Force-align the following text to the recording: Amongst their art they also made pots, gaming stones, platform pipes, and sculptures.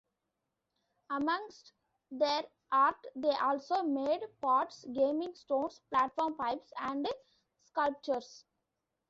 Amongst 1.11 1.73
their 2.09 2.45
art 2.71 3.05
they 3.15 3.35
also 3.39 3.83
made 3.83 4.21
pots, 4.41 4.83
gaming 4.93 5.35
stones, 5.35 5.79
platform 5.91 6.33
pipes, 6.35 6.73
and 6.81 7.07
sculptures. 7.65 8.43